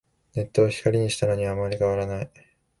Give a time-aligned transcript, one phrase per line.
[0.33, 2.31] ネットを光にしたのにあんまり変わらない